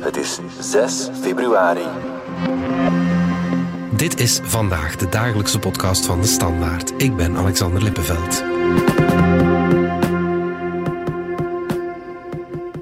[0.00, 1.86] Het is 6 februari.
[3.96, 7.02] Dit is vandaag de dagelijkse podcast van de Standaard.
[7.02, 8.44] Ik ben Alexander Lippenveld.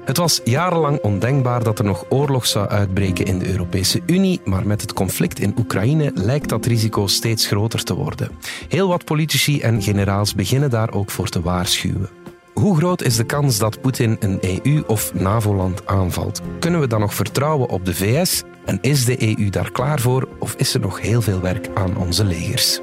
[0.05, 4.67] Het was jarenlang ondenkbaar dat er nog oorlog zou uitbreken in de Europese Unie, maar
[4.67, 8.31] met het conflict in Oekraïne lijkt dat risico steeds groter te worden.
[8.67, 12.09] Heel wat politici en generaals beginnen daar ook voor te waarschuwen.
[12.57, 16.41] Hoe groot is de kans dat Poetin een EU- of NAVO-land aanvalt?
[16.59, 18.43] Kunnen we dan nog vertrouwen op de VS?
[18.65, 21.97] En is de EU daar klaar voor of is er nog heel veel werk aan
[21.97, 22.79] onze legers?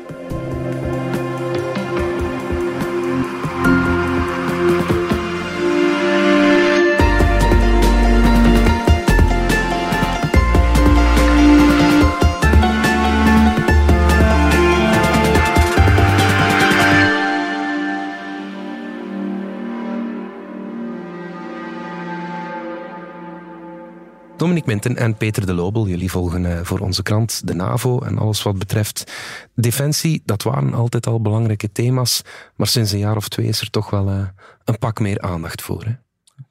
[24.44, 28.18] Dominic Minten en Peter de Lobel, jullie volgen eh, voor onze krant de NAVO en
[28.18, 29.12] alles wat betreft
[29.54, 30.22] defensie.
[30.24, 32.22] Dat waren altijd al belangrijke thema's,
[32.56, 34.28] maar sinds een jaar of twee is er toch wel eh,
[34.64, 35.84] een pak meer aandacht voor.
[35.84, 36.03] Hè?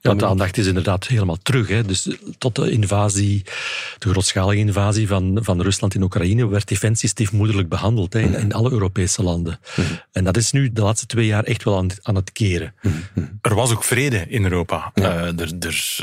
[0.04, 1.68] Ja, de aandacht is inderdaad helemaal terug.
[1.68, 1.84] Hè.
[1.84, 3.44] Dus tot de invasie,
[4.00, 8.54] de grootschalige invasie van, van Rusland in Oekraïne, werd defensie stiefmoederlijk behandeld hè, in, in,
[8.54, 9.60] alle Europese landen.
[10.12, 12.74] En dat is nu de laatste twee jaar echt wel aan, aan het keren.
[13.42, 14.92] Er was ook vrede in Europa.
[14.94, 15.16] Ja.
[15.16, 15.98] Uh, er, er,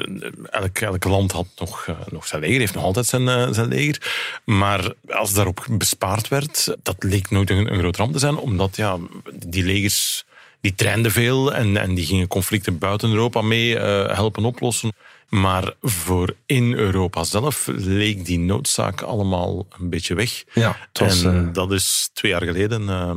[0.50, 3.68] elk, elk land had nog, uh, nog zijn leger, heeft nog altijd zijn, uh, zijn
[3.68, 4.12] leger.
[4.44, 8.76] Maar als daarop bespaard werd, dat leek nooit een, een groot ramp te zijn, omdat
[8.76, 8.98] ja,
[9.46, 10.24] die legers
[10.60, 13.80] die trainden veel en, en die gingen conflicten buiten Europa mee uh,
[14.14, 14.92] helpen oplossen.
[15.28, 20.44] Maar voor in Europa zelf leek die noodzaak allemaal een beetje weg.
[20.54, 23.12] Ja, was, en uh, dat is twee jaar geleden uh,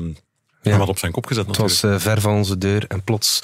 [0.61, 0.77] ja.
[0.77, 1.47] wat op zijn kop gezet.
[1.47, 3.39] Het was uh, ver van onze deur en plots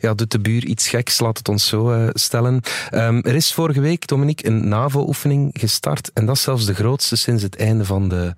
[0.00, 2.60] ja, doet de buur iets geks, laat het ons zo uh, stellen.
[2.94, 7.16] Um, er is vorige week, Dominique, een NAVO-oefening gestart en dat is zelfs de grootste
[7.16, 8.34] sinds het einde van de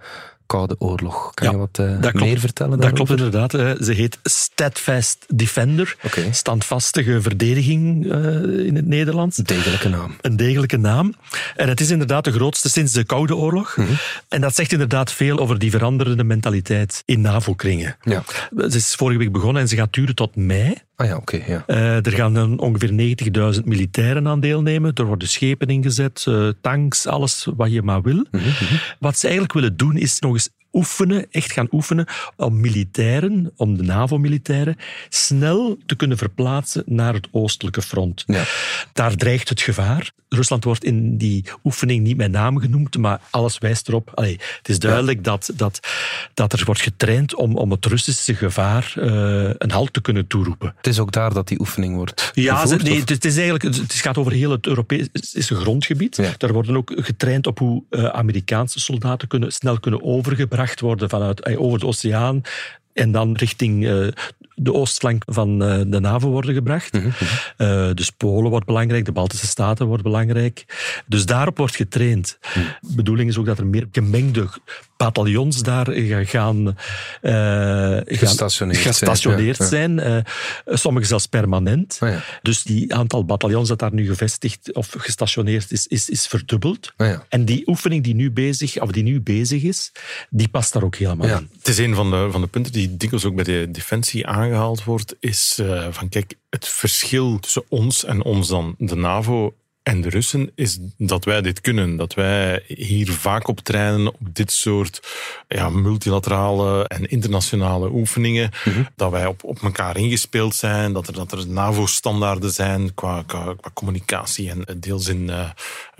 [0.46, 1.34] Koude Oorlog.
[1.34, 3.06] Kan ja, je wat uh, meer klopt, vertellen daarover?
[3.06, 3.84] Dat klopt inderdaad.
[3.84, 5.96] Ze heet Steadfast Defender.
[6.02, 6.32] Okay.
[6.32, 9.38] Standvastige verdediging uh, in het Nederlands.
[9.38, 10.16] Een degelijke naam.
[10.20, 11.14] Een degelijke naam.
[11.56, 13.76] En het is inderdaad de grootste sinds de Koude Oorlog.
[13.76, 13.80] Mhm.
[13.80, 13.98] Mm -hmm.
[14.28, 17.96] En dat zegt inderdaad veel over die veranderende mentaliteit in NAVO-kringen.
[18.02, 18.22] Ja.
[18.56, 20.74] Ze is vorige week begonnen en ze gaat duren tot mei.
[20.96, 21.34] Ah ja, oké.
[21.36, 21.64] Okay, ja.
[21.66, 23.16] uh, er gaan dan ongeveer
[23.54, 24.94] 90.000 militairen aan deelnemen.
[24.94, 28.14] Er worden schepen ingezet, uh, tanks, alles wat je maar wil.
[28.14, 28.80] Mm -hmm.
[28.98, 33.76] Wat ze eigenlijk willen doen is nog eens oefenen, echt gaan oefenen, om militairen, om
[33.76, 34.76] de NAVO-militairen,
[35.08, 38.22] snel te kunnen verplaatsen naar het oostelijke front.
[38.26, 38.44] Ja.
[38.92, 40.12] Daar dreigt het gevaar.
[40.28, 44.10] Rusland wordt in die oefening niet met naam genoemd, maar alles wijst erop.
[44.14, 45.22] Allee, het is duidelijk ja.
[45.22, 45.80] dat, dat,
[46.34, 50.74] dat er wordt getraind om, om het Russische gevaar uh, een halt te kunnen toeroepen.
[50.76, 53.92] Het is ook daar dat die oefening wordt Ja, gevoerd, nee, het is eigenlijk, het
[53.92, 56.16] gaat over heel het Europese grondgebied.
[56.16, 56.34] Ja.
[56.38, 61.48] Daar worden ook getraind op hoe uh, Amerikaanse soldaten kunnen, snel kunnen overgebracht worden vanuit,
[61.48, 62.42] uh, over de oceaan
[62.92, 64.08] en dan richting uh,
[64.54, 66.92] de oostflank van uh, de NAVO worden gebracht.
[66.92, 67.66] Mm -hmm.
[67.66, 70.64] uh, dus Polen wordt belangrijk, de Baltische Staten wordt belangrijk.
[71.06, 72.38] Dus daarop wordt getraind.
[72.54, 72.62] Mm.
[72.80, 74.48] De bedoeling is ook dat er meer gemengde
[74.96, 75.86] bataljons daar
[76.26, 76.76] gaan,
[78.04, 79.94] gestationeerd, gaan, gestationeerd zijn.
[79.94, 80.22] Ja.
[80.66, 81.98] sommige zelfs permanent.
[82.02, 82.22] Oh ja.
[82.42, 86.92] Dus die aantal bataljons dat daar nu gevestigd of gestationeerd is, is, is verdubbeld.
[86.96, 87.24] Oh ja.
[87.28, 89.92] En die oefening die nu bezig, of die nu bezig is,
[90.30, 91.48] die past daar ook helemaal in.
[91.58, 94.84] Het is een van de, van de punten die dikwijls ook bij de defensie aangehaald
[94.84, 99.54] wordt, is uh, van kijk, het verschil tussen ons en ons dan, de NAVO
[99.84, 101.96] en de Russen, is dat wij dit kunnen.
[101.96, 105.02] Dat wij hier vaak op trainen op dit soort
[105.48, 108.50] ja, multilaterale en internationale oefeningen.
[108.50, 108.68] Mhm.
[108.68, 108.88] Mm -hmm.
[108.96, 113.54] Dat wij op, op elkaar ingespeeld zijn, dat er, dat er NAVO-standaarden zijn qua, qua,
[113.60, 115.48] qua, communicatie en deels in uh,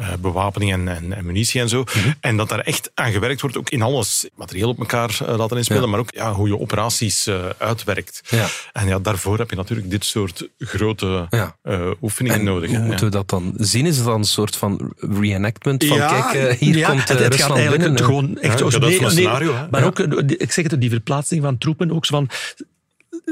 [0.01, 1.83] uh, bewapening en, en, en, munitie en zo.
[1.83, 1.99] Mhm.
[1.99, 2.15] Mm -hmm.
[2.21, 4.29] En dat daar echt aan gewerkt wordt, ook in alles.
[4.35, 5.89] Materieel op elkaar uh, laten inspelen, ja.
[5.89, 7.29] maar ook ja, hoe je operaties
[7.59, 8.23] uitwerkt.
[8.29, 8.47] Ja.
[8.73, 11.29] En ja, daarvoor heb je natuurlijk dit soort grote
[12.03, 12.71] oefeningen en nodig.
[12.71, 13.74] Hoe moeten we dat dan zien?
[13.75, 17.19] Is het dan een soort van reenactment van ja, kijk, hier ja, komt het, het
[17.19, 18.05] Rusland gaat eigenlijk binnen.
[18.05, 21.59] gewoon echt ja, zo, nee, nee, scenario, maar ook, ik zeg het, die verplaatsing van
[21.59, 22.29] troepen, ook zo van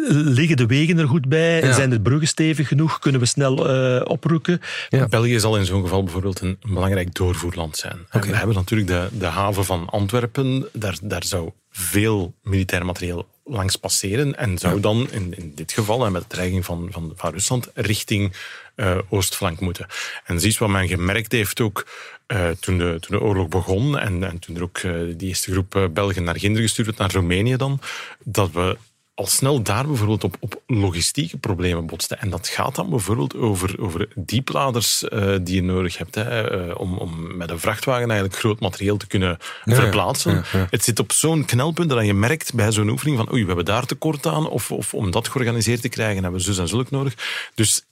[0.08, 1.62] liggen de wegen er goed bij?
[1.62, 1.72] Ja.
[1.72, 2.98] Zijn de bruggen stevig genoeg?
[2.98, 4.60] Kunnen we snel uh, oprukken?
[4.88, 5.08] Ja.
[5.08, 7.98] België zal in zo'n geval bijvoorbeeld een, een, belangrijk doorvoerland zijn.
[8.12, 8.30] Okay.
[8.30, 10.68] We hebben natuurlijk de, de haven van Antwerpen.
[10.72, 16.06] Daar, daar zou veel militair materieel langs passeren en zou dan in, in dit geval,
[16.06, 18.32] en met de dreiging van, van, van Rusland, richting
[18.76, 19.84] uh, oostflank moeten.
[20.24, 21.86] En dat is iets wat men gemerkt heeft ook
[22.26, 25.50] uh, toen, de, toen de oorlog begon en, en toen er ook uh, die eerste
[25.50, 27.80] groep Belgen naar Ginder gestuurd werd, naar Roemenië dan,
[28.24, 28.76] dat we
[29.14, 32.14] al snel daar bijvoorbeeld op, op logistieke problemen botste.
[32.14, 36.74] En dat gaat dan bijvoorbeeld over, over diepladers uh, die je nodig hebt hè, uh,
[36.80, 40.34] om, om met een vrachtwagen eigenlijk groot materieel te kunnen ja, verplaatsen.
[40.34, 40.66] Ja, ja.
[40.70, 43.64] Het zit op zo'n knelpunt dat je merkt bij zo'n oefening van oei, we hebben
[43.64, 46.90] daar tekort aan of, of om dat georganiseerd te krijgen hebben we zus en zulk
[46.90, 47.14] nodig.
[47.54, 47.84] Dus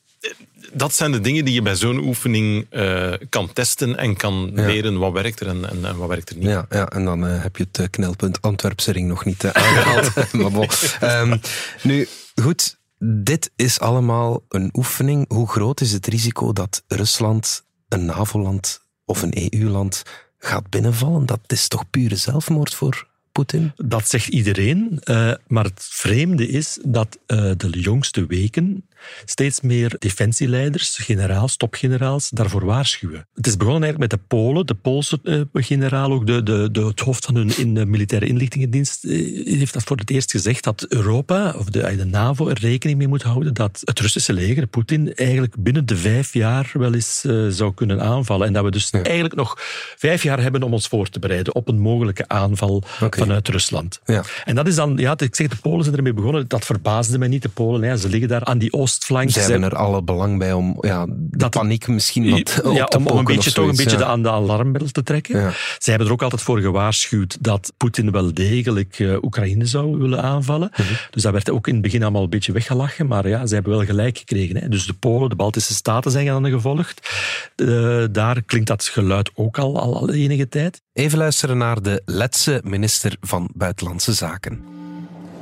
[0.72, 4.66] dat zijn de dingen die je bij zo'n oefening uh, kan testen en kan ja.
[4.66, 6.48] leren wat werkt er en, en, en, wat werkt er niet.
[6.48, 10.12] Ja, ja en dan uh, heb je het knelpunt Antwerpse ring nog niet uh, aangehaald.
[10.32, 10.68] maar bon.
[11.02, 11.40] um,
[11.82, 12.08] nu,
[12.42, 15.24] goed, dit is allemaal een oefening.
[15.28, 20.02] Hoe groot is het risico dat Rusland een NAVO-land of een EU-land
[20.38, 21.26] gaat binnenvallen?
[21.26, 23.72] Dat is toch pure zelfmoord voor Poetin?
[23.76, 25.00] Dat zegt iedereen.
[25.04, 28.88] Uh, maar het vreemde is dat uh, de jongste weken
[29.24, 33.28] steeds meer defensieleiders, generaals, topgeneraals, daarvoor waarschuwen.
[33.34, 34.66] Het is begonnen eigenlijk met de Polen.
[34.66, 38.26] De Poolse uh, generaal, ook de, de, de, het hoofd van hun in de militaire
[38.26, 42.98] inlichtingendienst, heeft dat voor het eerst gezegd dat Europa, of de, de NAVO, er rekening
[42.98, 47.20] mee moet houden dat het Russische leger, Poetin, eigenlijk binnen de vijf jaar wel eens
[47.48, 48.46] zou kunnen aanvallen.
[48.46, 49.02] En dat we dus ja.
[49.02, 49.54] eigenlijk nog
[49.96, 53.20] vijf jaar hebben om ons voor te bereiden op een mogelijke aanval okay.
[53.20, 54.00] vanuit Rusland.
[54.04, 54.24] Ja.
[54.44, 56.48] En dat is dan, ja, ik zeg, de Polen zijn ermee begonnen.
[56.48, 57.88] Dat verbaasde mij niet, de Polen.
[57.88, 59.30] Ja, ze liggen daar aan die oostflank.
[59.30, 62.98] Ze hebben er alle belang bij om ja, de dat, paniek misschien wat op te
[62.98, 63.96] om, om een beetje, toch een beetje ja.
[63.96, 65.40] de, aan de alarmbel te trekken.
[65.40, 65.50] Ja.
[65.78, 70.22] Zij hebben er ook altijd voor gewaarschuwd dat Poetin wel degelijk uh, Oekraïne zou willen
[70.22, 70.70] aanvallen.
[70.72, 70.92] Mhm.
[71.10, 73.06] Dus dat werd ook in het begin allemaal een beetje weggelachen.
[73.06, 74.56] Maar ja, ze hebben wel gelijk gekregen.
[74.56, 74.68] Hè.
[74.68, 77.10] Dus de Polen, de Baltische Staten zijn dan gevolgd.
[77.56, 80.82] Uh, daar klinkt dat geluid ook al, al, al enige tijd.
[80.92, 84.64] Even luisteren naar de Letse minister van Buitenlandse Zaken.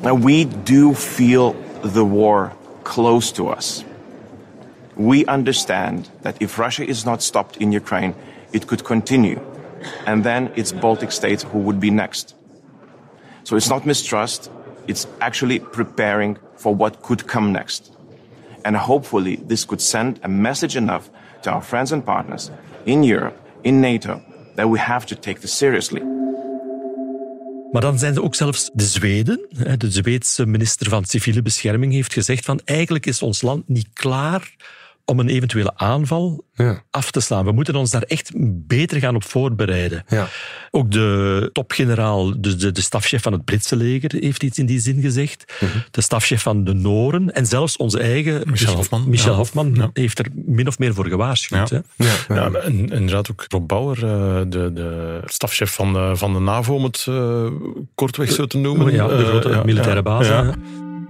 [0.03, 1.57] Now we do feel
[1.93, 2.53] the war
[2.89, 3.85] close to us.
[4.97, 8.15] We understand that if Russia is not stopped in Ukraine,
[8.53, 9.39] it could continue.
[10.07, 12.35] And then it's Baltic states who would be next.
[13.45, 14.51] So it's not mistrust,
[14.87, 17.93] it's actually preparing for what could come next.
[18.65, 21.11] And hopefully this could send a message enough
[21.43, 22.51] to our friends and partners
[22.87, 24.23] in Europe, in NATO,
[24.57, 26.01] that we have to take this seriously.
[27.73, 29.47] Maar dan zijn ze ook zelfs de Zweden.
[29.79, 34.55] De Zweedse minister van Civiele Bescherming heeft gezegd van eigenlijk is ons land niet klaar
[35.09, 36.83] om een eventuele aanval ja.
[36.91, 37.45] af te slaan.
[37.45, 38.33] We moeten ons daar echt
[38.67, 40.05] beter gaan op voorbereiden.
[40.09, 40.29] Ja.
[40.71, 44.81] Ook de topgeneraal, de, de, de stafchef van het Britse leger, heeft iets in die
[44.81, 45.53] zin gezegd.
[45.61, 45.83] Mm -hmm.
[45.91, 49.37] De stafchef van de Noren en zelfs onze eigen Michel Hofman, Michel ja.
[49.37, 49.91] Hofman ja.
[49.93, 51.69] heeft er min of meer voor gewaarschuwd.
[51.69, 51.83] Ja.
[51.97, 52.35] Hè?
[52.35, 54.01] Ja, en, inderdaad ook Rob Bauer,
[54.51, 57.51] de, de stafchef van de, van de NAVO, om het uh,
[57.95, 58.93] kortweg zo te noemen.
[58.93, 60.29] Ja, de grote uh, militaire baas.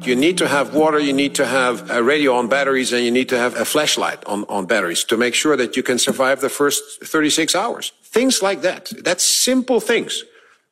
[0.02, 3.10] You need to have water, you need to have a radio on batteries, and you
[3.10, 6.40] need to have a flashlight on, on batteries to make sure that you can survive
[6.40, 7.92] the first 36 hours.
[8.04, 8.92] Things like that.
[9.04, 10.24] That's simple things.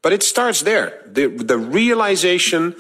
[0.03, 1.03] But it starts there.
[1.07, 2.77] The, the realization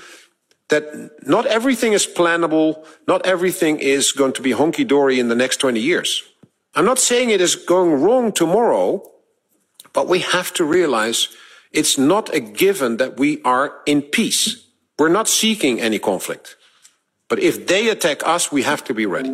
[0.69, 5.35] that not everything is plannable, not everything is going to be honky dory in the
[5.35, 6.23] next 20 years.
[6.75, 9.03] I'm not saying it is going wrong tomorrow,
[9.93, 11.29] but we have to realize
[11.73, 14.66] it's not a given that we are in peace.
[14.97, 16.57] We're not seeking any conflict.
[17.27, 19.31] But if they attack us, we have to be ready.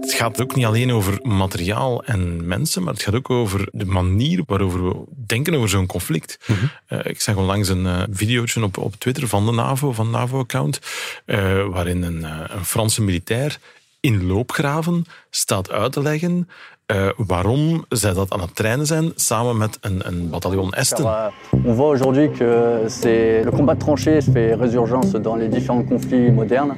[0.00, 3.84] Het gaat ook niet alleen over materiaal en mensen, maar het gaat ook over de
[3.84, 6.38] manier waarover we denken over zo'n conflict.
[6.46, 6.98] Mm -hmm.
[6.98, 10.78] uh, ik zag onlangs een uh, videootje op, op Twitter van de NAVO, van NAVO-account,
[11.26, 12.24] uh, waarin een,
[12.56, 13.58] een Franse militair
[14.00, 16.48] in loopgraven staat uit te leggen
[16.92, 21.04] uh, waarom zij dat aan het trainen zijn samen met een, een bataljon Esten.
[21.04, 25.50] Car, uh, on voit aujourd'hui que c'est le combat de tranchées fait résurgence dans les
[25.50, 26.76] différents conflits modernes.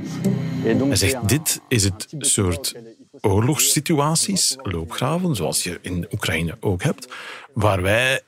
[0.65, 2.75] Et donc Hij zegt, dit is het soort
[3.21, 7.09] oorlogssituaties, loopgraven, zoals je in Oekraïne ook hebt,
[7.53, 8.21] waar wij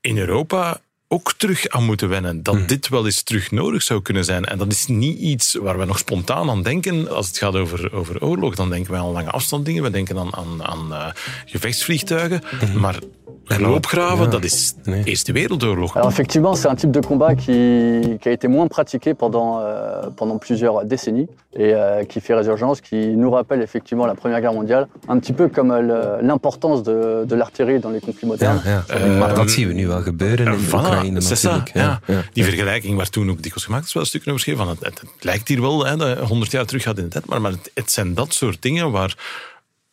[0.00, 2.42] in Europa ook terug aan moeten wennen.
[2.42, 2.66] Dat mm.
[2.66, 4.44] dit wel eens terug nodig zou kunnen zijn.
[4.44, 7.10] En dat is niet iets waar we nog spontaan aan denken.
[7.10, 9.82] Als het gaat over, over oorlog, dan denken wij aan lange afstandsdingen.
[9.82, 11.06] We denken aan, aan, aan uh,
[11.44, 12.42] gevechtsvliegtuigen.
[12.72, 12.80] Mm.
[12.80, 12.98] Maar
[13.46, 14.30] loopgraven, ja.
[14.30, 15.04] dat is de nee.
[15.04, 15.96] Eerste Wereldoorlog.
[15.96, 20.10] Alors effectivement, c'est un type de combat qui, qui a été moins pratiqué pendant, euh,
[20.16, 24.52] pendant plusieurs décennies et euh, qui fait résurgence, qui nous rappelle effectivement la Première Guerre
[24.52, 25.72] mondiale, un petit peu comme
[26.20, 28.60] l'importance de, de l'artillerie dans les conflits modernes.
[28.64, 29.06] Ja, ja.
[29.06, 31.70] Uh, maar dat zien we nu wel gebeuren in voilà, Oekraïne natuurlijk.
[31.74, 32.22] Ja, ja.
[32.32, 34.66] Die vergelijking waar toen ook dikwijls gemaakt is, wel een stukje over geschreven.
[34.66, 37.26] Van het, het, het, lijkt hier wel, hè, 100 jaar terug gaat in de tijd,
[37.26, 39.16] maar, maar het, het zijn dat soort dingen waar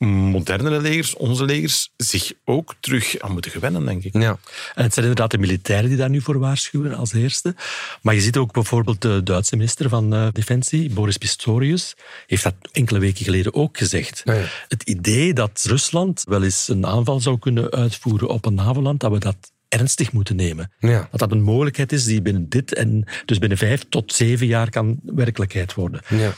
[0.08, 4.14] modernere legers, onze legers, zich ook terug aan moeten gewennen, denk ik.
[4.14, 4.38] Ja.
[4.76, 7.56] En het zijn inderdaad de militairen die daar nu voor waarschuwen als eerste.
[8.02, 11.94] Maar je ziet ook bijvoorbeeld de Duitse minister van uh, Defensie, Boris Pistorius,
[12.26, 14.22] heeft dat enkele weken geleden ook gezegd.
[14.24, 14.46] Ja, ja.
[14.68, 19.12] Het idee dat Rusland wel eens een aanval zou kunnen uitvoeren op een NAVO-land, dat
[19.12, 20.72] we dat ernstig moeten nemen.
[20.80, 21.08] Ja.
[21.12, 24.70] Dat dat een mogelijkheid is die binnen dit en dus binnen vijf tot zeven jaar
[24.70, 26.02] kan werkelijkheid worden.
[26.10, 26.34] Ja.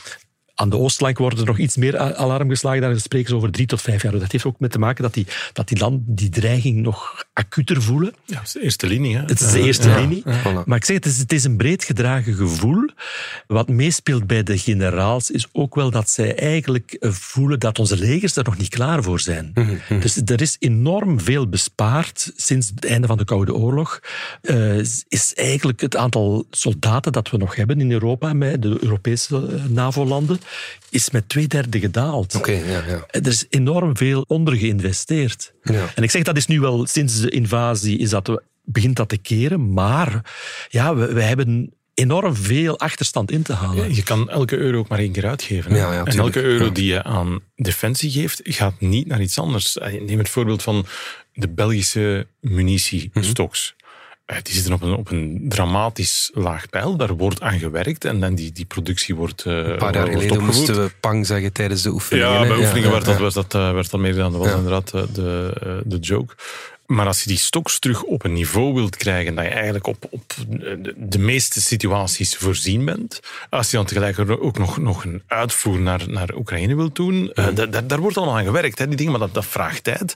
[0.58, 2.80] Aan de oostflank worden er nog iets meer alarm geslagen.
[2.80, 4.18] Daar spreken ze over drie tot vijf jaar.
[4.18, 7.82] Dat heeft ook met te maken dat die, dat die landen die dreiging nog acuter
[7.82, 8.14] voelen.
[8.24, 9.14] Ja, dat is de eerste linie.
[9.16, 9.20] Hè.
[9.20, 10.00] Het is de eerste Ja.
[10.00, 10.22] linie.
[10.22, 10.64] voilà.
[10.64, 12.88] Maar ik zeg, het is, het is een breed gedragen gevoel.
[13.46, 17.96] Wat meespeelt bij de generaals is ook wel dat zij eigenlijk eh, voelen dat onze
[17.98, 19.52] legers er nog niet klaar voor zijn.
[20.00, 24.00] Dus er is enorm veel bespaard sinds het einde van de Koude Oorlog.
[24.42, 29.36] Eh, is eigenlijk het aantal soldaten dat we nog hebben in Europa, met de Europese
[29.36, 30.38] eh, NAVO-landen,
[30.90, 32.34] is met twee derde gedaald.
[32.34, 33.04] Oké, ja, ja.
[33.10, 35.52] Er is enorm veel onder geïnvesteerd.
[35.62, 35.86] Ja.
[35.94, 39.16] En ik zeg dat is nu wel sinds de invasie is dat, begint dat te
[39.16, 40.32] keren, maar
[40.68, 43.94] ja, we, we hebben enorm veel achterstand in te halen.
[43.94, 45.70] Je kan elke euro ook maar één keer uitgeven.
[45.72, 45.78] hè.
[45.78, 46.70] Ja, ja, en elke euro Ja.
[46.70, 49.76] die je aan defensie geeft, gaat niet naar iets anders.
[50.06, 50.86] Neem het voorbeeld van
[51.32, 53.74] de Belgische munitiestoks.
[53.78, 53.85] Eh,
[54.26, 56.96] Die zitten op een, op een dramatisch laag pijl.
[56.96, 60.44] Daar wordt aan gewerkt en dan die, die productie wordt uh, Een paar jaar geleden
[60.44, 62.30] moesten we pang zeggen tijdens de oefeningen.
[62.30, 64.32] Ja, bij oefeningen ja, werd, dat, was dat, eh, werd dat meer gedaan.
[64.32, 66.34] Dat was inderdaad eh, de, eh, de joke.
[66.86, 70.06] Maar als je die stoks terug op een niveau wilt krijgen dat je eigenlijk op,
[70.10, 70.34] op
[70.96, 76.02] de, meeste situaties voorzien bent, als je dan tegelijkertijd ook nog, nog een uitvoer naar,
[76.08, 79.20] naar Oekraïne wilt doen, da- daar, daar wordt allemaal aan gewerkt, hè, die dingen, maar
[79.20, 80.14] dat, dat vraagt tijd.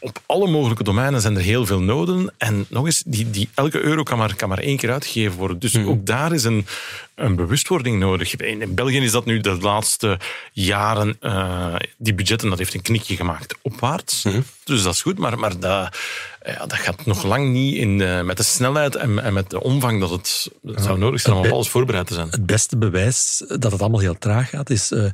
[0.00, 2.32] Op alle mogelijke domeinen zijn er heel veel noden.
[2.38, 5.58] En nog eens, die, die, elke euro kan maar, kan maar één keer uitgegeven worden.
[5.58, 6.66] Dus ook daar is een,
[7.14, 8.36] een bewustwording nodig.
[8.36, 10.18] In, in België is dat nu de laatste
[10.52, 14.22] jaren, eh, die budgetten, dat heeft een knikje gemaakt opwaarts.
[14.64, 15.96] Dus dat is goed, maar, maar dat,
[16.44, 19.62] ja, dat gaat nog lang niet in, eh, met de snelheid en, en met de
[19.62, 22.28] omvang dat het zou nodig zijn om op alles voorbereid te zijn.
[22.30, 25.04] Het beste bewijs dat het allemaal heel traag gaat, is eh,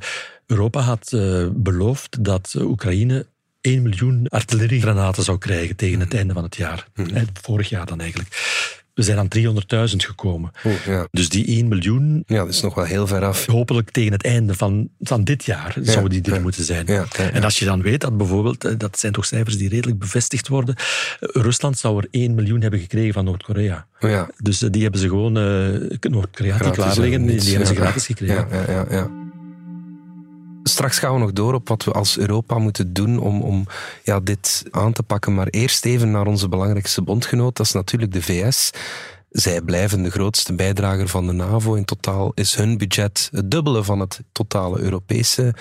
[0.45, 1.09] Europa had
[1.53, 3.25] beloofd dat Oekraïne
[3.61, 6.87] 1 miljoen artilleriegranaten zou krijgen tegen het einde van het jaar.
[7.41, 8.78] Vorig jaar dan eigenlijk.
[8.99, 9.27] We zijn aan
[9.89, 10.51] 300.000 gekomen.
[10.85, 11.07] Ja.
[11.11, 13.45] Dus die 1 miljoen, ja, dat is nog wel heel ver af.
[13.45, 16.41] hopelijk tegen het einde van, van dit jaar, zouden die er ja.
[16.41, 16.87] moeten zijn.
[17.33, 20.47] En als je dan weet dat bijvoorbeeld, eh, dat zijn toch cijfers die redelijk bevestigd
[20.47, 23.87] worden, eh, Rusland zou er 1 miljoen hebben gekregen van Noord-Korea.
[23.99, 24.29] Oh, ja.
[24.37, 28.05] Dus eh, die hebben ze gewoon, eh, Noord-Korea die klaar liggen, die, hebben ze gratis
[28.05, 28.47] gekregen.
[28.51, 29.18] Ja, ja, ja, ja.
[30.63, 33.65] Straks gaan we nog door op wat we als Europa moeten doen om, om
[34.03, 35.33] ja, dit aan te pakken.
[35.33, 38.71] Maar eerst even naar onze belangrijkste bondgenoot, dat is natuurlijk de VS.
[39.29, 41.73] Zij blijven de grootste bijdrager van de NAVO.
[41.73, 45.53] In totaal is hun budget het dubbele van het totale Europese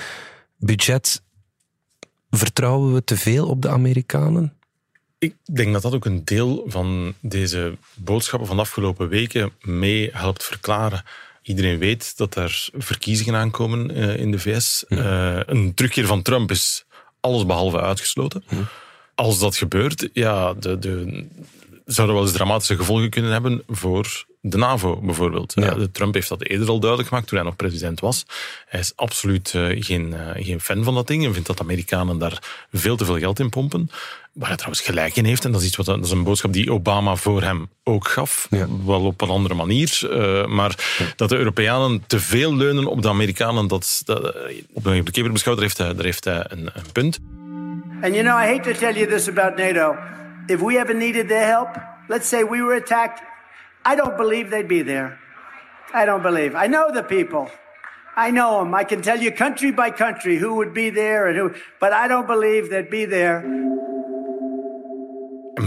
[0.57, 1.23] budget.
[2.31, 4.53] Vertrouwen we te veel op de Amerikanen?
[5.19, 10.11] Ik denk dat dat ook een deel van deze boodschappen van de afgelopen weken mee
[10.13, 11.05] helpt verklaren.
[11.43, 14.85] Iedereen weet dat er verkiezingen aankomen eh, in de VS.
[14.89, 16.85] Eh, een terugkeer van Trump is
[17.21, 18.45] alles behalve uitgesloten.
[19.15, 21.25] Als dat gebeurt, ja, de, de,
[21.85, 25.53] zou er wel eens dramatische gevolgen kunnen hebben voor de NAVO bijvoorbeeld.
[25.55, 25.75] Ja.
[25.75, 28.25] De Trump heeft dat eerder al duidelijk gemaakt toen hij nog president was.
[28.67, 32.67] Hij is absoluut eh, geen, geen fan van dat ding en vindt dat Amerikanen daar
[32.73, 33.91] veel te veel geld in pompen.
[34.39, 35.45] Waar hij trouwens gelijk in heeft.
[35.45, 38.47] En dat is, iets wat, dat is een boodschap die Obama voor hem ook gaf.
[38.51, 38.67] Ja.
[38.85, 40.01] Wel op een andere manier.
[40.11, 40.75] eh, maar
[41.17, 45.33] dat de Europeanen te veel leunen op de Amerikanen, dat, dat, eh, op de keper
[45.33, 47.19] beschouwd, daar heeft hij, daar heeft hij een, een punt.
[48.03, 49.97] And you know, I hate to tell you this about NATO.
[50.47, 51.69] If we ever needed their help,
[52.09, 53.23] let's say we were attacked,
[53.93, 55.19] I don't believe they'd be there.
[56.03, 56.65] I don't believe.
[56.65, 57.51] I know the people.
[58.17, 58.75] I know them.
[58.81, 62.09] I can tell you country by country who would be there and who, but I
[62.09, 63.43] don't believe they'd be there.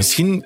[0.01, 0.45] En misschien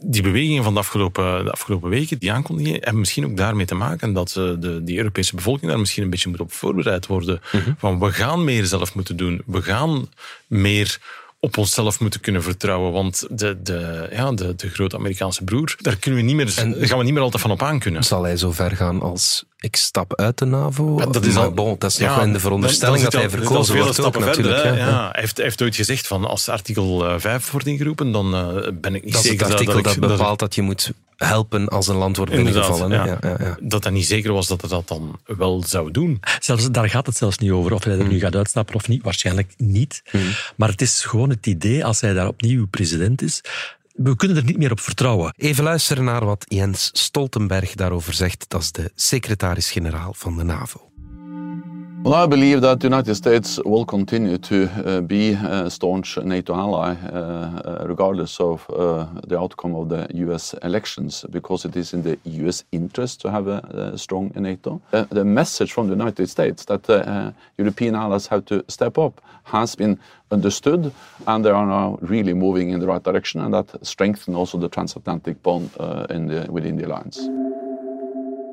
[0.00, 3.74] die bewegingen van de afgelopen, de afgelopen weken, die aankondigingen, hebben misschien ook daarmee te
[3.74, 7.40] maken dat eh, de, die Europese bevolking daar misschien een beetje moet op voorbereid worden.
[7.78, 9.42] Van we gaan meer zelf moeten doen.
[9.46, 10.08] We gaan
[10.46, 10.98] meer
[11.38, 12.92] op onszelf moeten kunnen vertrouwen.
[12.92, 16.88] Want de, de, ja, de, de grote Amerikaanse broer, daar, kunnen we niet meer, daar
[16.88, 18.04] gaan we niet meer altijd van op aankunnen.
[18.04, 21.10] Zal hij zo ver gaan als ik stap uit de NAVO?
[21.10, 23.30] Dat is Maar al- bon, dat is Ja, nog wel in de veronderstelling dat hij
[23.30, 24.60] verkozen wordt ook natuurlijk.
[24.60, 25.10] verder, ja.
[25.12, 28.70] Hij, heeft, hij heeft ooit gezegd van als artikel eh, 5 wordt ingeroepen, dan eh,
[28.80, 31.68] ben ik niet Dat is zeker het artikel dat, ik- bepaalt dat je moet helpen
[31.68, 32.90] als een land wordt binnengevallen.
[32.90, 33.04] ja.
[33.06, 33.56] Ja, ja, ja.
[33.60, 36.20] Dat hij niet zeker was dat hij dat dan wel zou doen.
[36.38, 39.02] Zelfs, daar gaat het zelfs niet over of hij er nu gaat uitstappen of niet.
[39.02, 40.02] Waarschijnlijk niet.
[40.56, 43.40] Maar het is gewoon het idee, als hij daar opnieuw president is,
[43.92, 45.34] we kunnen er niet meer op vertrouwen.
[45.36, 48.44] Even luisteren naar wat Jens Stoltenberg daarover zegt.
[48.48, 50.89] Dat is de secretaris-generaal van de NAVO.
[52.02, 56.54] Well, I believe that the United States will continue to uh, be a staunch NATO
[56.54, 61.92] ally, uh, uh, regardless of uh, the outcome of the US elections, because it is
[61.92, 64.80] in the US interest to have a, a strong NATO.
[64.94, 69.20] Uh, the message from the United States that uh, European allies have to step up
[69.44, 69.98] has been
[70.30, 70.92] understood,
[71.26, 74.70] and they are now really moving in the right direction, and that strengthens also the
[74.70, 77.28] transatlantic bond the, within the alliance.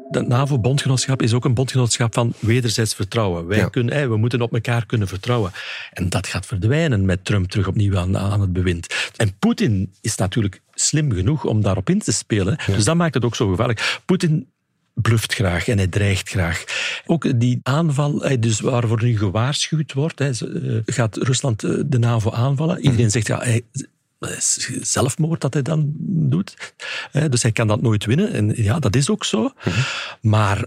[0.09, 3.47] Dat NAVO-bondgenootschap is ook een bondgenootschap van wederzijds vertrouwen.
[3.47, 3.67] Wij Ja.
[3.67, 5.51] kunnen, we moeten op elkaar kunnen vertrouwen.
[5.93, 9.11] En dat gaat verdwijnen met Trump terug opnieuw aan, aan het bewind.
[9.15, 12.57] En Poetin is natuurlijk slim genoeg om daarop in te spelen.
[12.65, 13.99] Dus dat maakt het ook zo gevaarlijk.
[14.05, 14.47] Poetin
[14.93, 16.63] bluft graag en hij dreigt graag.
[17.05, 20.29] Ook die aanval, dus waarvoor nu gewaarschuwd wordt, eh,
[20.85, 22.79] gaat Rusland eh, de NAVO aanvallen.
[22.81, 23.61] Iedereen zegt, ja, hij,
[24.81, 25.93] zelfmoord dat hij dan
[26.29, 26.74] doet.
[27.29, 28.33] Dus hij kan dat nooit winnen.
[28.33, 29.51] En ja, dat is ook zo.
[30.21, 30.65] Maar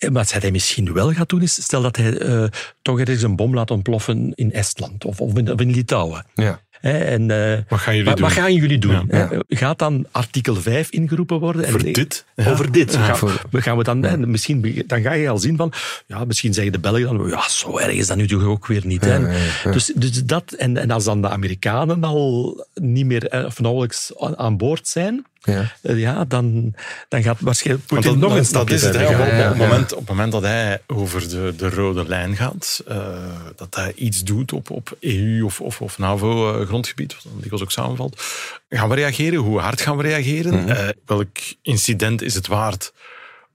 [0.00, 2.44] eh, wat hij misschien wel gaat doen, is stel dat hij eh,
[2.82, 6.26] toch ergens een bom laat ontploffen in Estland of, of, in, of in Litouwen.
[6.34, 6.60] Ja.
[6.80, 8.22] Hè, en, eh, Wat gaan jullie doen?
[8.24, 8.92] wat gaan jullie doen?
[8.92, 9.04] Ja.
[9.08, 11.64] Hè, Gaat dan artikel 5 ingeroepen worden?
[11.64, 12.24] En- Voor dit?
[12.36, 12.50] Ja.
[12.50, 12.92] Over dit.
[12.92, 13.04] Ja.
[13.04, 15.72] Gaan, Voor- we gaan we dan, misschien, dan ga je al zien van,
[16.06, 18.86] ja, misschien zeggen de Belgen dan, ja, zo erg is dat nu toch ook weer
[18.86, 19.04] niet.
[19.04, 19.14] Hè?
[19.16, 19.70] Ja, ja, ja.
[19.70, 24.12] Dus, dus dat, en, en als dan de Amerikanen al niet meer, eh, of nauwelijks
[24.18, 25.72] aan, aan boord zijn, Ja.
[25.82, 26.74] eh, ja, dan,
[27.08, 28.96] dan gaat waarschijnlijk Poetin dat, nog een dat, is het.
[29.50, 32.98] Op, moment, op het moment dat hij over de, de rode lijn gaat, eh,
[33.56, 37.70] dat hij iets doet op, op EU- of, of, of NAVO-grondgebied, wat dan dikwijls ook
[37.70, 38.22] samenvalt,
[38.68, 39.38] gaan we reageren?
[39.38, 40.54] Hoe hard gaan we reageren?
[40.54, 40.68] Mhm.
[40.68, 42.92] Eh, welk incident is het waard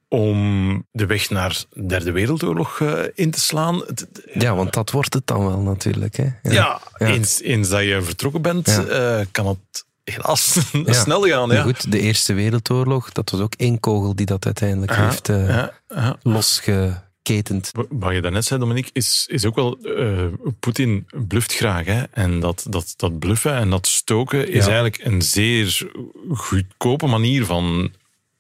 [0.08, 3.76] om de weg naar de Derde Wereldoorlog eh, in te slaan?
[3.86, 6.16] Het- ja, want dat wordt het dan wel natuurlijk.
[6.18, 6.24] Hè?
[6.42, 7.08] ja, Ja.
[7.08, 8.84] Eens, eens dat je vertrokken bent, Ja.
[9.20, 10.94] eh, kan het helaas Ja.
[10.94, 11.50] snel gaan.
[11.50, 11.62] Ja.
[11.62, 15.74] goed, de Eerste Wereldoorlog, dat was ook één kogel die dat uiteindelijk heeft ja.
[16.22, 17.72] losgeketend.
[17.90, 19.78] Wat je daarnet zei, Dominique, is, is ook wel...
[19.82, 20.26] eh,
[20.60, 21.86] Poetin bluft graag.
[21.86, 22.04] Hè?
[22.12, 25.88] En dat, dat, dat bluffen en dat stoken is eigenlijk een zeer
[26.34, 27.92] goedkope manier van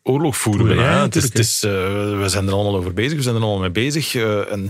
[0.04, 0.76] oorlog voeren.
[0.76, 1.02] Ja, hè.
[1.02, 1.72] het is, het is, eh,
[2.20, 4.16] we zijn er allemaal over bezig, we zijn er allemaal mee bezig.
[4.16, 4.70] en,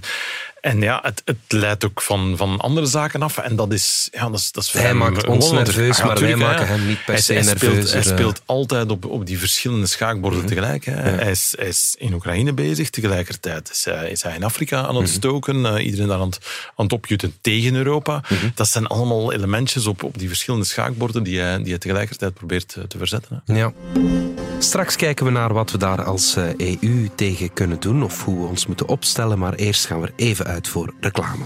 [0.65, 3.37] en ja, het, het leidt ook van, van andere zaken af.
[3.37, 6.67] En dat is, ja, dat is, dat is Hij maakt ons nerveus, maar wij maken
[6.67, 7.91] hem niet per se hij speelt, nerveus.
[7.91, 8.07] Hij eh.
[8.07, 10.85] speelt altijd op, op die verschillende schaakborden tegelijk.
[10.85, 10.93] Hè.
[10.93, 14.95] Hij, is, hij is in Oekraïne bezig, tegelijkertijd is hij, is hij in Afrika aan
[14.95, 15.65] het stoken.
[15.65, 16.39] eh, iedereen daar aan het,
[16.75, 18.21] aan het opjutten tegen Europa.
[18.55, 22.75] Dat zijn allemaal elementjes op, op die verschillende schaakborden die hij, die hij tegelijkertijd probeert
[22.75, 23.43] eh, te verzetten.
[23.45, 23.57] Hè.
[23.57, 23.73] Ja.
[24.59, 28.47] Straks kijken we naar wat we daar als EU tegen kunnen doen of hoe we
[28.47, 29.39] ons moeten opstellen.
[29.39, 31.45] Maar eerst gaan we er even uit voor reclame.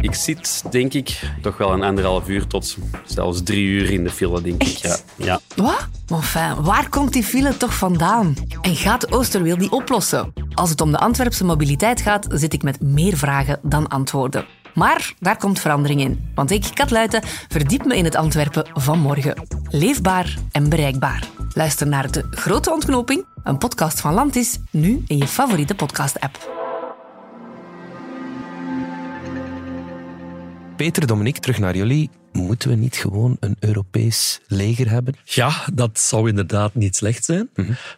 [0.00, 4.10] Ik zit, denk ik, toch wel een anderhalf uur tot zelfs drie uur in de
[4.10, 4.76] file, denk ik.
[4.76, 4.96] Ja.
[5.16, 5.40] ja.
[5.56, 5.88] Wat?
[6.06, 8.34] Enfin, waar komt die file toch vandaan?
[8.60, 10.32] En gaat Oosterweel die oplossen?
[10.54, 14.44] Als het om de Antwerpse mobiliteit gaat, zit ik met meer vragen dan antwoorden.
[14.74, 16.30] Maar daar komt verandering in.
[16.34, 19.34] Want ik, Kat Luiten, verdiep me in het Antwerpen van morgen.
[19.70, 21.28] Leefbaar en bereikbaar.
[21.54, 26.61] Luister naar De Grote Ontknoping, een podcast van Landis, nu in je favoriete podcast-app.
[30.82, 32.10] Peter, Dominique, terug naar jullie.
[32.32, 35.14] Moeten we niet gewoon een Europees leger hebben?
[35.24, 37.50] Ja, dat zou inderdaad niet slecht zijn.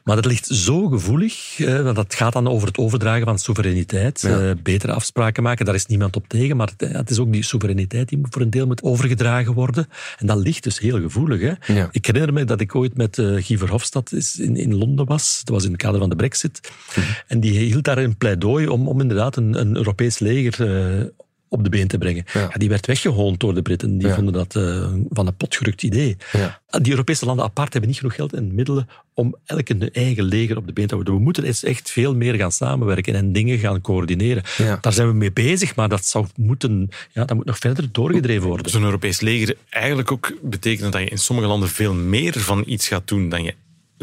[0.04, 1.60] Maar dat ligt zo gevoelig.
[1.60, 4.24] eh, dat gaat dan over het overdragen van soevereiniteit.
[4.24, 6.56] eh, betere afspraken maken, daar is niemand op tegen.
[6.56, 9.86] Maar het, ja, het is ook die soevereiniteit die voor een deel moet overgedragen worden.
[10.18, 11.40] En dat ligt dus heel gevoelig.
[11.40, 11.74] Hè?
[11.74, 11.88] Ja.
[11.90, 15.40] Ik herinner me dat ik ooit met eh Guy Verhofstadt in, in Londen was.
[15.44, 16.72] Dat was in het kader van de brexit.
[17.26, 20.76] En die hield daar een pleidooi om, om inderdaad een, een Europees leger...
[21.00, 21.04] eh,
[21.54, 22.24] op de been te brengen.
[22.32, 22.40] Ja.
[22.40, 23.98] Ja, die werd weggehoond door de Britten.
[23.98, 24.14] Die Ja.
[24.14, 26.16] vonden dat eh, van een potgerukt idee.
[26.32, 26.60] Ja.
[26.80, 30.56] Die Europese landen apart hebben niet genoeg geld en middelen om elk een eigen leger
[30.56, 31.14] op de been te houden.
[31.14, 34.42] We moeten eens echt veel meer gaan samenwerken en dingen gaan coördineren.
[34.80, 38.48] Daar zijn we mee bezig, maar dat, zou moeten, ja, dat moet nog verder doorgedreven
[38.48, 38.70] worden.
[38.70, 42.88] Zo'n Europees leger eigenlijk ook betekent dat je in sommige landen veel meer van iets
[42.88, 43.54] gaat doen dan je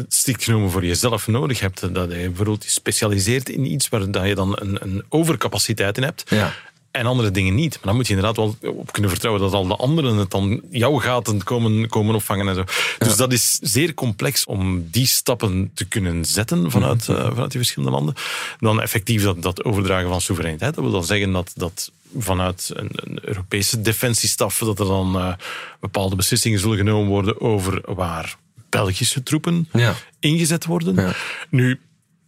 [0.08, 1.94] strikt genomen voor jezelf nodig hebt.
[1.94, 6.02] Dat je bijvoorbeeld je specialiseert in iets waar dat je dan een, een overcapaciteit in
[6.02, 6.24] hebt.
[6.30, 6.52] Ja.
[6.92, 7.72] En andere dingen niet.
[7.74, 10.60] Maar dan moet je inderdaad wel op kunnen vertrouwen dat al de anderen het dan
[10.70, 12.64] jouw gaten komen, komen opvangen en zo.
[12.98, 17.60] Dus dat is zeer complex om die stappen te kunnen zetten vanuit, eh, vanuit die
[17.60, 18.14] verschillende landen.
[18.58, 20.74] Dan effectief dat, dat overdragen van soevereiniteit.
[20.74, 25.32] Dat wil dan zeggen dat, dat vanuit een, een Europese defensiestaf dat er dan eh,
[25.80, 28.36] bepaalde beslissingen zullen genomen worden over waar
[28.68, 29.94] Belgische troepen Ja.
[30.20, 30.94] ingezet worden.
[30.94, 31.12] Ja.
[31.50, 31.80] Nu,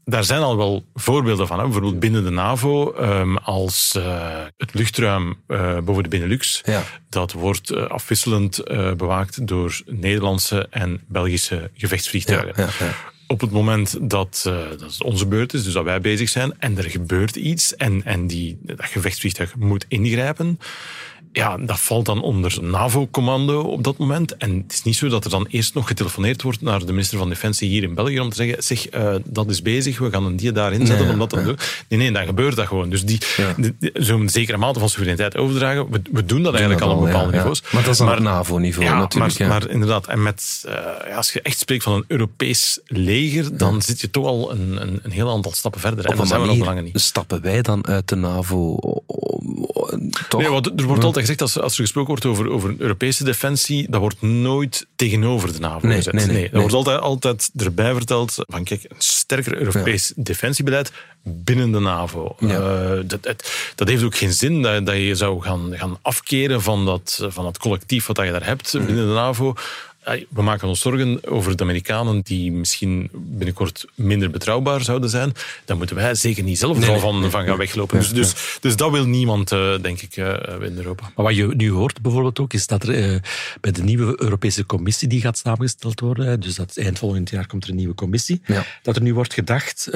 [0.05, 1.57] daar zijn al wel voorbeelden van.
[1.59, 1.65] Hè.
[1.65, 6.83] Bijvoorbeeld binnen de NAVO, ehm, als eh, het luchtruim eh, boven de Benelux, Ja.
[7.09, 8.63] dat wordt eh, afwisselend
[8.97, 12.69] bewaakt door Nederlandse en Belgische gevechtsvliegtuigen.
[12.79, 12.95] Ja,
[13.27, 16.79] op het moment dat, dat het onze beurt is, dus dat wij bezig zijn, en
[16.79, 20.59] er gebeurt iets en, en die, dat gevechtsvliegtuig moet ingrijpen,
[21.37, 24.37] ja, dat valt dan onder NAVO-commando op dat moment.
[24.37, 27.19] En het is niet zo dat er dan eerst nog getelefoneerd wordt naar de minister
[27.19, 30.25] van Defensie hier in België om te zeggen, zeg, uh, dat is bezig, we gaan
[30.25, 31.59] een die daarin zetten om dat te doen.
[31.89, 32.91] Nee, nee, dan gebeurt dat gewoon.
[32.91, 33.55] Dus die, ja.
[33.95, 37.63] zo'n zekere mate van soevereiniteit overdragen, we, we doen dat eigenlijk al op bepaalde niveaus.
[37.73, 39.39] Maar dat is dan NAVO-niveau natuurlijk.
[39.39, 40.65] Maar, maar, inderdaad, en met,
[41.09, 44.83] uh, als je echt spreekt van een Europees leger, dan zit je toch al een,
[44.83, 46.05] een, een heel aantal stappen verder.
[46.05, 47.01] en dan zijn we nog belangen niet.
[47.01, 48.79] Stappen wij dan uit de NAVO?
[50.29, 50.41] Toch?
[50.41, 53.87] Nee, wat, er wordt altijd gezegd, als, als er gesproken wordt over, over Europese defensie,
[53.91, 56.13] dat wordt nooit tegenover de NAVO nee, gezet.
[56.13, 60.23] Nee, nee, nee, dat wordt altijd, altijd erbij verteld van, kijk, een sterker Europees ja.
[60.23, 62.37] defensiebeleid binnen de NAVO.
[62.39, 62.47] Ja.
[62.47, 66.63] Uh, dat, het, dat heeft ook geen zin dat, dat je zou gaan, gaan afkeren
[66.63, 69.55] van dat, van dat collectief wat je daar hebt binnen de NAVO
[70.29, 75.33] we maken ons zorgen over de Amerikanen die misschien binnenkort minder betrouwbaar zouden zijn.
[75.65, 77.99] Dan moeten wij zeker niet zelf nee, van, nee, van gaan weglopen.
[77.99, 80.27] Dus, dus, dus dat wil niemand, uh, denk ik, uh,
[80.61, 81.13] in Europa.
[81.17, 83.21] Maar wat je nu hoort bijvoorbeeld ook, is dat er uh,
[83.61, 87.65] bij de nieuwe Europese Commissie die gaat samengesteld worden, dus dat eind volgend jaar komt
[87.65, 88.65] er een nieuwe commissie, ja.
[88.83, 89.89] dat er nu wordt gedacht,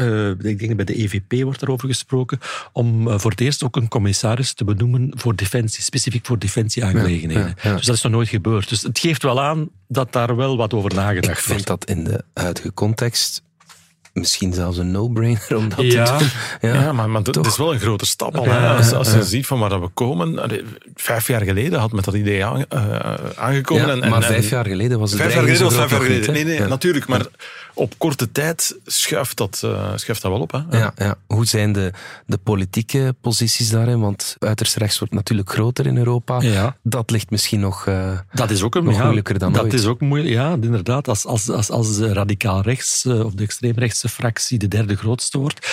[0.42, 2.38] ik denk bij de EVP wordt erover gesproken,
[2.72, 7.54] om voor het eerst ook een commissaris te benoemen voor defensie, specifiek voor defensieaangelegenheden.
[7.62, 8.68] Ja, dus dat is nog nooit gebeurd.
[8.68, 11.38] Dus het geeft wel aan dat daar wel wat over nagedacht wordt.
[11.38, 13.42] Ik vind dat in de huidige context
[14.18, 16.70] misschien zelfs een no-brainer om dat ja, te doen.
[16.70, 18.44] Ja, ja maar, maar het is wel een grote stap al.
[18.44, 18.68] Hè?
[18.68, 20.50] Als, als je ziet van waar we komen.
[20.94, 23.87] Vijf jaar geleden had met dat idee aan, uh, aangekomen.
[23.87, 26.00] Ja, en, maar en, vijf jaar geleden was het Vijf jaar geleden was vijf jaar
[26.00, 26.35] geleden.
[26.35, 27.07] Niet, nee, nee, natuurlijk.
[27.07, 27.26] Maar
[27.74, 30.52] op korte tijd schuift dat, uh, schuift dat wel op.
[30.52, 30.78] Hè?
[30.78, 31.16] Ja, ja.
[31.26, 31.92] Hoe zijn de,
[32.26, 34.00] de politieke posities daarin?
[34.00, 36.40] Want uiterst rechts wordt natuurlijk groter in Europa.
[36.40, 36.76] Ja.
[36.83, 39.72] Dat ligt misschien nog, uh, dat is ook een, nog ja, moeilijker dan dat ooit.
[39.72, 41.09] is ook moeilijk, ja, inderdaad.
[41.09, 45.68] Als, als, als, als radicaal rechts of de extreemrechtse fractie de derde grootste wordt,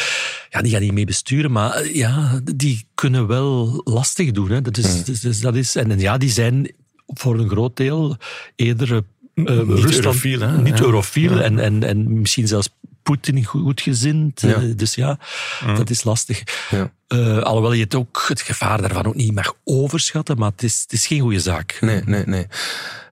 [0.50, 4.50] ja, die gaan niet mee besturen, maar ja, die kunnen wel lastig doen.
[4.50, 4.62] Hè.
[4.62, 5.04] Dat is, Hmm.
[5.04, 6.74] dus, dus dat is, en ja, die zijn
[7.08, 8.18] voor een groot deel
[8.56, 10.40] eerder uh, niet Rusland, eurofiel.
[10.40, 10.62] Hè?
[10.62, 10.84] Niet ja.
[10.84, 12.70] eurofiel en, en, en misschien zelfs
[13.04, 14.42] Poetin goedgezind.
[14.42, 14.62] Ja.
[14.62, 15.20] Uh, dus ja,
[15.60, 15.76] Hmm.
[15.76, 16.44] dat is lastig.
[16.72, 16.92] Ja.
[17.08, 20.82] Uh, alhoewel je het ook, het gevaar daarvan ook niet mag overschatten, maar het is,
[20.82, 21.78] het is geen goede zaak.
[21.82, 22.48] Nee, nee, nee.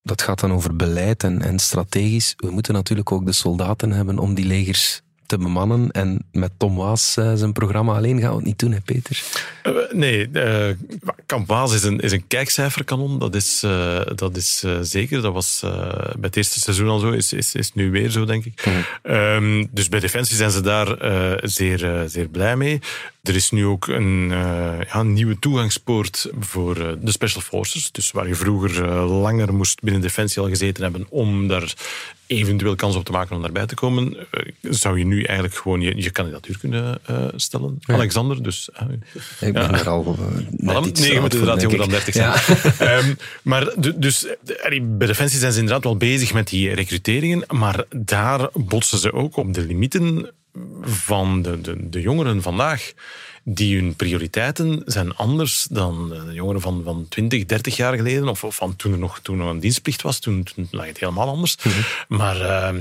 [0.03, 2.33] Dat gaat dan over beleid en, en strategisch.
[2.37, 5.01] We moeten natuurlijk ook de soldaten hebben om die legers
[5.37, 5.91] te bemannen.
[5.91, 9.23] En met Tom Waas uh, zijn programma alleen gaan we het niet doen, hè Peter?
[9.63, 10.67] Uh, nee, uh,
[11.25, 13.19] Kamp Waas is een, is een kijkcijferkanon.
[13.19, 13.59] Dat is,
[14.15, 15.21] dat is zeker.
[15.21, 17.11] Dat was bij het eerste seizoen al zo.
[17.11, 18.65] Is, is, is nu weer zo, denk ik.
[18.65, 19.13] Mm.
[19.13, 20.97] Um, dus bij Defensie zijn ze daar
[21.41, 22.79] zeer, zeer blij mee.
[23.23, 24.27] Er is nu ook een,
[24.87, 27.91] ja, nieuwe toegangspoort voor de Special Forces.
[27.91, 31.73] Dus waar je vroeger langer moest binnen Defensie al gezeten hebben om daar
[32.27, 34.17] eventueel kans op te maken om daarbij te komen,
[34.61, 36.99] zou je nu eigenlijk gewoon je, je kandidatuur kunnen
[37.35, 37.77] stellen.
[37.79, 37.93] Ja.
[37.93, 38.69] Alexander, dus...
[39.39, 40.15] ik ben er al
[40.49, 42.31] net iets Nee, je moet inderdaad jonger dan 30 zijn.
[42.79, 42.97] Ja.
[42.97, 43.17] um,
[43.51, 44.27] maar dus
[44.81, 49.35] bij Defensie zijn ze inderdaad wel bezig met die recruteringen, maar daar botsen ze ook
[49.35, 50.31] op de limieten
[50.81, 52.93] van de, de, de jongeren vandaag.
[53.45, 58.27] Die hun prioriteiten zijn anders dan de jongeren van, van 20, 30 jaar geleden.
[58.27, 60.19] Of, of van toen er nog, toen er een dienstplicht was.
[60.19, 61.57] Toen, toen lag het helemaal anders.
[61.57, 61.67] Mhm.
[61.67, 62.17] Mm -hmm.
[62.17, 62.41] Maar
[62.73, 62.79] uh,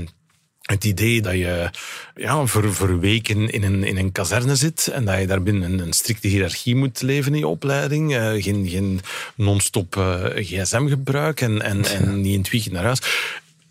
[0.63, 1.69] het idee dat je
[2.15, 5.71] ja, voor, voor weken in een, in een kazerne zit en dat je daar binnen
[5.71, 8.11] een, een strikte hiërarchie moet leven in je opleiding.
[8.11, 9.01] Uh, geen geen
[9.35, 12.99] non-stop uh, gsm-gebruik en, en, en niet in het weekend naar huis.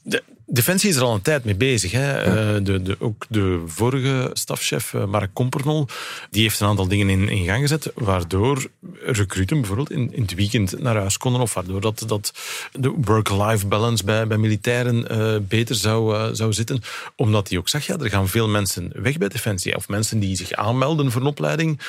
[0.03, 0.23] De,
[0.53, 1.91] Defensie is er al een tijd mee bezig.
[1.91, 2.23] Hè.
[2.23, 2.59] Ja.
[2.59, 5.87] De, de, ook de vorige stafchef, Mark Kompernol,
[6.31, 8.67] die heeft een aantal dingen in, in gang gezet, waardoor
[9.05, 12.33] recruten bijvoorbeeld in, in het weekend naar huis konden, of waardoor dat, dat
[12.73, 16.83] de work-life balance bij, bij militairen uh, beter zou, zou zitten.
[17.17, 19.77] Omdat hij ook zag, ja, er gaan veel mensen weg bij Defensie.
[19.77, 21.81] Of mensen die zich aanmelden voor een opleiding.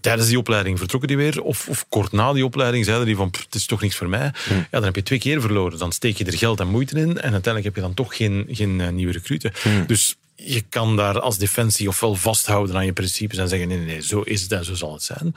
[0.00, 1.42] Tijdens die opleiding vertrokken die weer.
[1.42, 4.32] Of, of kort na die opleiding zeiden die van, het is toch niks voor mij.
[4.48, 4.54] Hm.
[4.54, 5.78] Ja, dan heb je twee keer verloren.
[5.78, 8.46] Dan steek je er geld en moeite in en uiteindelijk heb je dan toch geen,
[8.50, 9.52] geen uh, nieuwe recruten.
[9.62, 9.86] Hmm.
[9.86, 13.86] Dus je kan daar als defensie ofwel vasthouden aan je principes en zeggen nee, nee,
[13.86, 15.34] nee, zo is het en zo zal het zijn.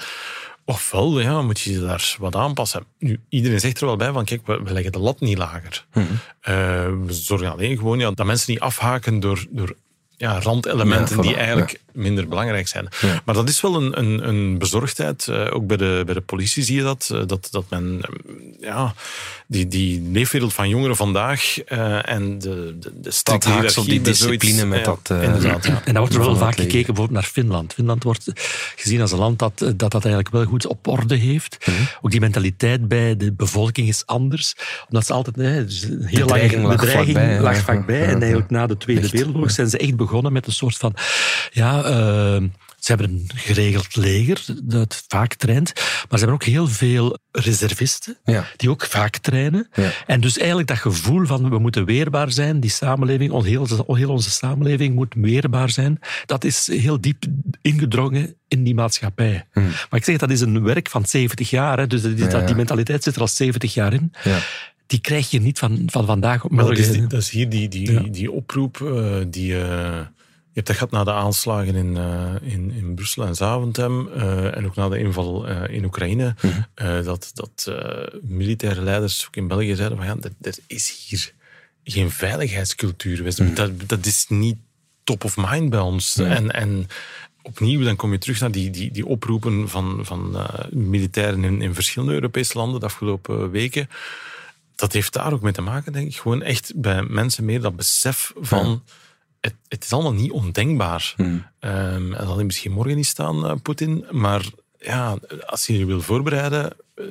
[0.66, 2.86] Ofwel ja, moet je daar wat aanpassen.
[3.00, 5.86] Nu, iedereen zegt er wel bij van, kijk, we, we leggen de lat niet lager.
[5.92, 6.04] Hmm.
[6.04, 6.18] Uh,
[7.06, 9.76] we zorgen alleen gewoon ja, dat mensen niet afhaken door, door
[10.18, 12.88] ja, randelementen Ja, voilà, die eigenlijk minder belangrijk zijn.
[13.02, 13.22] Ja.
[13.26, 15.28] Maar dat is wel een, een, een bezorgdheid.
[15.28, 17.10] eh, ook bij de, bij de politie zie je dat.
[17.14, 18.94] eh, dat, dat men, eh, ja,
[19.48, 24.12] die, die leefwereld van jongeren vandaag eh, en de, de, de haaks op die bij
[24.12, 25.82] discipline met ja, dat, eh, inderdaad, ja.
[25.86, 27.74] En daar wordt er wel vaak gekeken bijvoorbeeld naar Finland.
[27.74, 28.32] Finland wordt
[28.76, 31.58] gezien als een land dat dat, dat eigenlijk wel goed op orde heeft.
[31.66, 31.76] Mhm.
[32.02, 34.56] Ook die mentaliteit bij de bevolking is anders.
[34.88, 35.36] Omdat ze altijd...
[35.36, 37.98] Hè, dus een heel dreiging lang, lag de dreiging vlakbij.
[38.00, 38.20] Ja, En ja.
[38.20, 40.96] eigenlijk na de Tweede Echt, Wereldoorlog zijn ze echt begonnen met een soort van...
[41.52, 42.44] Ja, eh,
[42.80, 45.74] ze hebben een geregeld leger dat vaak traint.
[45.76, 48.46] Maar ze hebben ook heel veel reservisten Ja.
[48.58, 49.68] die ook vaak trainen.
[49.74, 49.92] Ja.
[50.08, 54.32] En dus eigenlijk dat gevoel van we moeten weerbaar zijn, die samenleving, heel, heel onze
[54.32, 57.24] samenleving moet weerbaar zijn, dat is heel diep
[57.62, 59.48] ingedrongen in die maatschappij.
[59.54, 59.64] Hmm.
[59.64, 63.04] Maar ik zeg, dat is een werk van 70 jaar, hè, dus Ja, die mentaliteit
[63.04, 64.14] zit er al 70 jaar in.
[64.88, 66.94] Die krijg je niet van, van vandaag op Maar dat morgen.
[66.94, 68.00] is, die- dat is hier die, die, Ja.
[68.00, 69.54] die oproep eh, die...
[69.62, 70.00] eh,
[70.52, 74.08] je hebt dat gehad na de aanslagen in, eh, in, in Brussel en Zaventem
[74.54, 77.04] en ook na de inval in Oekraïne, Mhm.
[77.04, 77.72] dat, dat
[78.22, 81.34] militaire leiders ook in België zeiden van ja, er, er is hier
[81.84, 83.24] geen veiligheidscultuur.
[83.38, 83.54] Mhm.
[83.54, 84.56] Dat, dat is niet
[85.04, 86.18] top of mind bij ons.
[86.18, 86.88] En, en
[87.42, 90.38] opnieuw, dan kom je terug naar die, die, die oproepen van, van
[90.72, 93.90] militairen in, in verschillende Europese landen de afgelopen weken.
[94.76, 96.16] Dat heeft daar ook mee te maken, denk ik.
[96.16, 98.84] Gewoon echt bij mensen meer dat besef van...
[99.42, 101.14] Het, het is allemaal niet ondenkbaar.
[101.16, 101.46] Hmm.
[101.60, 104.06] Ehm, en zal hij misschien morgen niet staan, eh, Poetin.
[104.12, 104.46] Maar
[104.86, 107.06] ja, als je je wil voorbereiden, eh,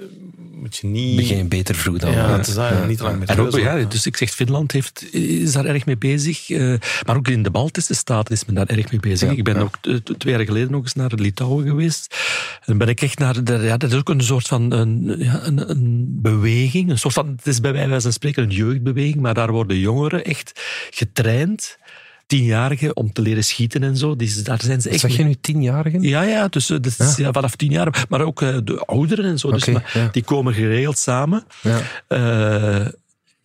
[0.53, 1.17] moet je niet...
[1.17, 2.85] Begin beter vroeg dan Ja, het is daar Ja.
[2.87, 6.51] niet lang En ook, ja, dus ik zeg, Finland heeft, is daar erg mee bezig.
[6.51, 6.75] eh,
[7.07, 9.31] maar ook in de Baltische Staten is men daar erg mee bezig.
[9.31, 9.61] Ja, ik ben ja.
[9.61, 9.77] ook
[10.19, 12.17] twee jaar geleden nog eens naar Litouwen geweest.
[12.65, 13.45] En ben ik echt naar...
[13.45, 15.15] de- Ja, dat is ook een soort van een,
[15.47, 16.91] een, een beweging.
[16.91, 20.25] Een soort van, het is bij wijze van spreken een jeugdbeweging, maar daar worden jongeren
[20.25, 20.61] echt
[20.91, 21.79] getraind.
[22.27, 24.17] Tienjarigen om te leren schieten en zo.
[24.17, 26.03] Die, daar zijn ze echt Zeg je nu tienjarigen?
[26.03, 27.33] ja, ja, dus, eh, dus, ja.
[27.33, 28.05] vanaf tien jaar.
[28.09, 29.51] Maar ook eh, de ouderen en zo.
[29.51, 30.09] Dus, maar ja.
[30.13, 31.45] Die komen geregeld samen.
[31.63, 31.81] Ja.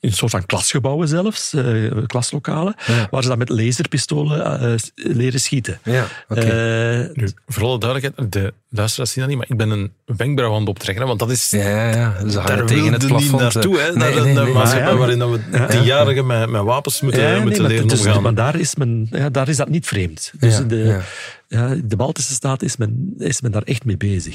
[0.02, 3.08] In een soort van klasgebouwen zelfs, eh, klaslokalen, Ja.
[3.12, 5.80] waar ze dan met laserpistolen eh, leren schieten.
[5.84, 6.40] Ja, oké.
[6.42, 10.54] Eh, Nu, voor alle duidelijkheid, de luisteraars zien dat niet, maar ik ben een wenkbrauw
[10.54, 11.08] aan het optrekken.
[11.08, 11.50] Want dat is...
[11.50, 13.42] ja, ja, Daar tegen het wilde niet plafond.
[13.42, 13.86] naartoe, hè?
[13.88, 14.98] Nee, naar nee, een nee, maatschappij ja, ja.
[14.98, 18.22] waarin dat we tienjarigen met, met wapens moeten, moeten maar, leren dus- omgaan.
[18.24, 20.32] maar daar is, men, ja, daar is dat niet vreemd.
[20.40, 21.02] Dus Ja, de, ja.
[21.48, 24.34] ja, de Baltische Staten is men, is men daar echt mee bezig.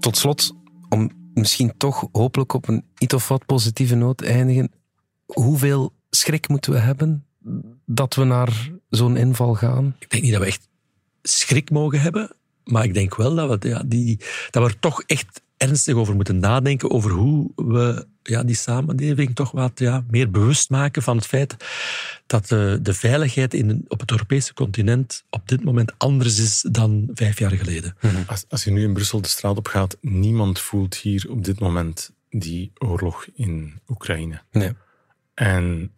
[0.00, 0.52] Tot slot,
[0.88, 4.72] om misschien toch hopelijk op een iets of wat positieve noot eindigen.
[5.26, 7.24] Hoeveel schrik moeten we hebben
[7.86, 9.96] dat we naar zo'n inval gaan?
[9.98, 10.68] Ik denk niet dat we echt
[11.22, 15.42] schrik mogen hebben, maar ik denk wel dat we, ja, die, dat we toch echt
[15.62, 20.70] ernstig over moeten nadenken over hoe we ja, die samenleving toch wat ja, meer bewust
[20.70, 21.56] maken van het feit
[22.26, 27.10] dat de, de veiligheid in, op het Europese continent op dit moment anders is dan
[27.14, 27.96] vijf jaar geleden.
[28.26, 31.60] Als, als je nu in Brussel de straat op gaat, niemand voelt hier op dit
[31.60, 34.42] moment die oorlog in Oekraïne.
[34.50, 34.72] Nee.
[35.34, 35.92] En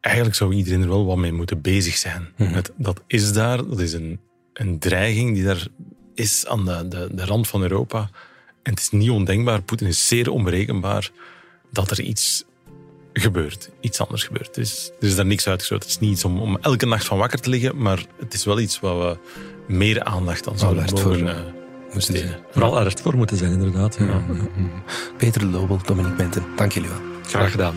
[0.00, 2.28] eigenlijk zou iedereen er wel wat mee moeten bezig zijn.
[2.36, 4.20] Met, dat is daar, dat is een,
[4.52, 5.66] een dreiging die daar
[6.14, 8.10] is aan de, de, de rand van Europa.
[8.62, 11.10] En het is niet ondenkbaar, Poetin is zeer onberekenbaar,
[11.70, 12.44] dat er iets
[13.12, 14.56] gebeurt, iets anders gebeurt.
[14.56, 15.86] Er is, er is daar niks uitgesloten.
[15.86, 18.44] Het is niet iets om, om elke nacht van wakker te liggen, maar het is
[18.44, 19.16] wel iets waar we
[19.66, 22.28] meer aandacht aan zouden Alert mogen voor, eh, besteden.
[22.28, 22.38] ze.
[22.50, 23.96] Vooral alert voor moeten zijn, inderdaad.
[23.98, 24.22] Ja.
[25.16, 27.00] Peter Lobel, Dominique Benten, dank jullie wel.
[27.26, 27.76] Graag gedaan.